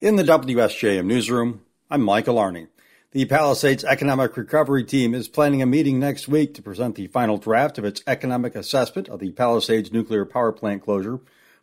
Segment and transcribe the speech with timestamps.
[0.00, 2.68] In the WSJM newsroom, I'm Michael Arney.
[3.10, 7.36] The Palisades Economic Recovery Team is planning a meeting next week to present the final
[7.36, 11.18] draft of its economic assessment of the Palisades nuclear power plant closure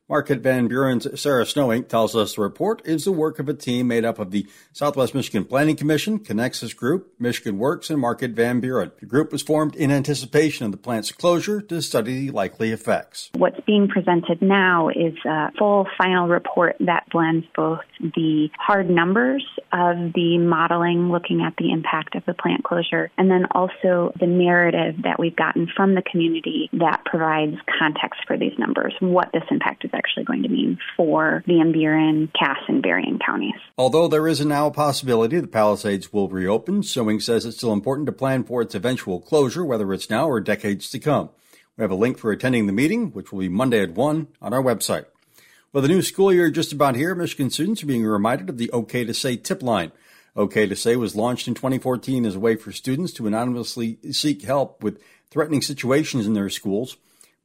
[0.07, 3.88] Market Van Buren's Sarah Snowing tells us the report is the work of a team
[3.88, 8.60] made up of the Southwest Michigan Planning Commission, Connexus Group, Michigan Works, and Market Van
[8.60, 8.92] Buren.
[8.99, 13.31] The group was formed in anticipation of the plant's closure to study the likely effects.
[13.33, 19.44] What's being presented now is a full final report that blends both the hard numbers
[19.73, 24.27] of the modeling looking at the impact of the plant closure and then also the
[24.27, 29.44] narrative that we've gotten from the community that provides context for these numbers, what this
[29.49, 33.55] impact is actually going to mean for Van Buren, Cass, and Berrien counties.
[33.77, 38.05] Although there is now a possibility the Palisades will reopen, Snowing says it's still important
[38.05, 41.30] to plan for its eventual closure, whether it's now or decades to come.
[41.77, 44.53] We have a link for attending the meeting, which will be Monday at 1 on
[44.53, 45.05] our website.
[45.73, 48.72] With the new school year just about here, Michigan students are being reminded of the
[48.72, 49.91] OK to Say tip line.
[50.34, 54.44] OK to Say was launched in 2014 as a way for students to anonymously seek
[54.44, 56.95] help with threatening situations in their schools.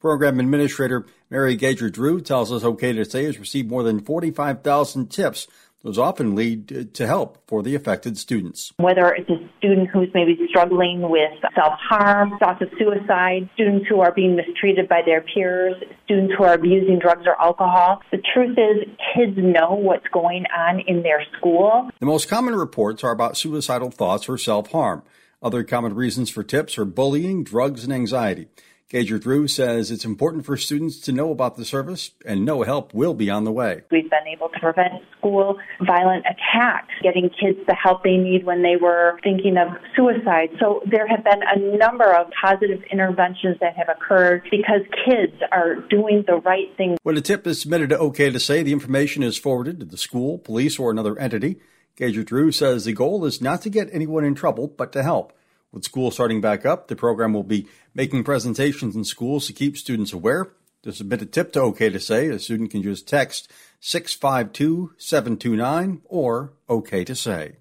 [0.01, 5.11] Program Administrator Mary Gager Drew tells us OK to Say has received more than 45,000
[5.11, 5.47] tips.
[5.83, 8.73] Those often lead to help for the affected students.
[8.79, 14.01] Whether it's a student who's maybe struggling with self harm, thoughts of suicide, students who
[14.01, 18.59] are being mistreated by their peers, students who are abusing drugs or alcohol, the truth
[18.59, 21.89] is kids know what's going on in their school.
[21.99, 25.03] The most common reports are about suicidal thoughts or self harm.
[25.43, 28.49] Other common reasons for tips are bullying, drugs, and anxiety.
[28.91, 32.93] Gager Drew says it's important for students to know about the service and no help
[32.93, 33.83] will be on the way.
[33.89, 38.65] We've been able to prevent school violent attacks, getting kids the help they need when
[38.65, 40.49] they were thinking of suicide.
[40.59, 45.77] So there have been a number of positive interventions that have occurred because kids are
[45.89, 46.97] doing the right thing.
[47.05, 49.99] When a tip is submitted to OK to Say, the information is forwarded to the
[49.99, 51.61] school, police, or another entity.
[51.95, 55.33] Gager Drew says the goal is not to get anyone in trouble, but to help.
[55.73, 59.77] With school starting back up, the program will be making presentations in schools to keep
[59.77, 60.53] students aware.
[60.85, 66.01] To submit a tip to OK to Say, a student can just text 652 729
[66.07, 67.57] or OK to Say.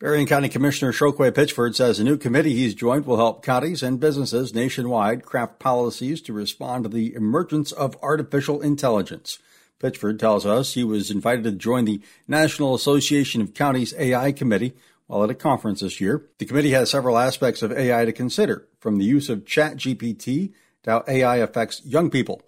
[0.00, 4.00] Berrien County Commissioner Chokwe Pritchett says a new committee he's joined will help counties and
[4.00, 9.38] businesses nationwide craft policies to respond to the emergence of artificial intelligence.
[9.78, 14.74] Pritchett tells us he was invited to join the National Association of Counties AI Committee,
[15.06, 16.26] while at a conference this year.
[16.38, 20.52] The committee has several aspects of AI to consider, from the use of ChatGPT
[20.84, 22.42] to how AI affects young people.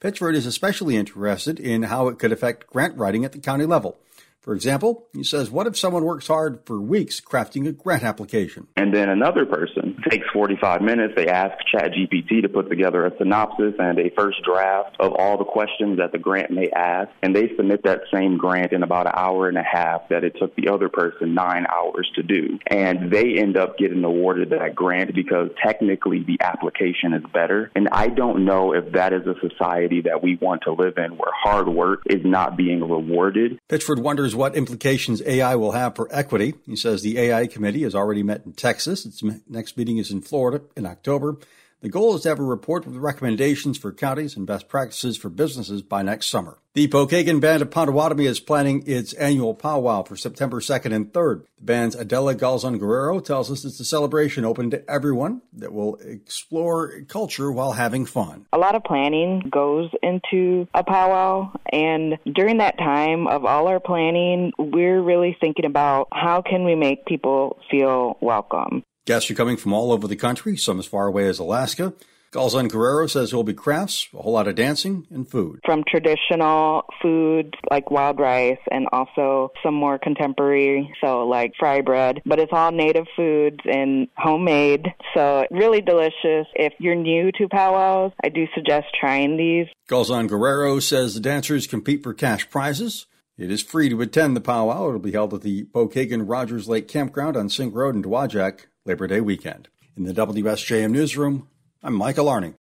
[0.00, 3.98] Pritchett is especially interested in how it could affect grant writing at the county level.
[4.42, 8.66] For example, he says, what if someone works hard for weeks crafting a grant application?
[8.76, 11.14] And then another person takes 45 minutes.
[11.16, 15.44] They ask ChatGPT to put together a synopsis and a first draft of all the
[15.44, 17.08] questions that the grant may ask.
[17.22, 20.34] And they submit that same grant in about an hour and a half that it
[20.40, 22.58] took the other person nine hours to do.
[22.66, 27.70] And they end up getting awarded that grant because technically the application is better.
[27.76, 31.16] And I don't know if that is a society that we want to live in
[31.16, 33.60] where hard work is not being rewarded.
[33.68, 36.54] Pritchett wonders what implications AI will have for equity.
[36.66, 39.06] He says the AI committee has already met in Texas.
[39.06, 41.38] Its next meeting is in Florida in October.
[41.82, 45.28] The goal is to have a report with recommendations for counties and best practices for
[45.28, 46.58] businesses by next summer.
[46.74, 51.42] The Pokagon Band of Potawatomi is planning its annual powwow for September 2nd and 3rd.
[51.58, 55.96] The band's Adela Galzon Guerrero tells us it's a celebration open to everyone that will
[55.96, 58.46] explore culture while having fun.
[58.52, 63.80] A lot of planning goes into a powwow, and during that time of all our
[63.80, 68.84] planning, we're really thinking about how can we make people feel welcome.
[69.04, 71.92] Guests are coming from all over the country, some as far away as Alaska.
[72.32, 75.58] Galzon Guerrero says there will be crafts, a whole lot of dancing, and food.
[75.64, 82.22] From traditional foods like wild rice and also some more contemporary, so like fry bread,
[82.24, 86.46] but it's all native foods and homemade, so really delicious.
[86.54, 89.66] If you're new to powwows, I do suggest trying these.
[89.90, 93.06] Galzon Guerrero says the dancers compete for cash prizes.
[93.36, 94.88] It is free to attend the powwow.
[94.88, 99.06] It'll be held at the Pokagon Rogers Lake Campground on Sink Road in Dowagiac Labor
[99.06, 99.68] Day weekend.
[99.96, 101.46] In the WSJM newsroom,
[101.84, 102.50] I'm Michael Arning.